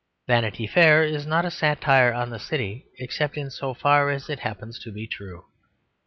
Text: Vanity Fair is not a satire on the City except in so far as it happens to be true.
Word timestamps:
Vanity 0.25 0.65
Fair 0.65 1.03
is 1.03 1.27
not 1.27 1.45
a 1.45 1.51
satire 1.51 2.11
on 2.11 2.31
the 2.31 2.39
City 2.39 2.87
except 2.97 3.37
in 3.37 3.51
so 3.51 3.75
far 3.75 4.09
as 4.09 4.31
it 4.31 4.39
happens 4.39 4.79
to 4.79 4.91
be 4.91 5.05
true. 5.05 5.45